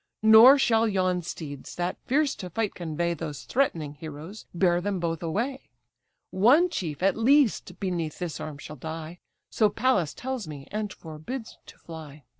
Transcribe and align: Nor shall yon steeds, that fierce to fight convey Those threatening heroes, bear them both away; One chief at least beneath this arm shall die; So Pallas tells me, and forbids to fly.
Nor 0.23 0.57
shall 0.57 0.87
yon 0.87 1.21
steeds, 1.21 1.75
that 1.75 1.95
fierce 2.07 2.33
to 2.37 2.49
fight 2.49 2.73
convey 2.73 3.13
Those 3.13 3.43
threatening 3.43 3.93
heroes, 3.93 4.47
bear 4.51 4.81
them 4.81 4.99
both 4.99 5.21
away; 5.21 5.69
One 6.31 6.71
chief 6.71 7.03
at 7.03 7.15
least 7.15 7.79
beneath 7.79 8.17
this 8.17 8.39
arm 8.39 8.57
shall 8.57 8.77
die; 8.77 9.19
So 9.51 9.69
Pallas 9.69 10.15
tells 10.15 10.47
me, 10.47 10.67
and 10.71 10.91
forbids 10.91 11.59
to 11.67 11.77
fly. 11.77 12.23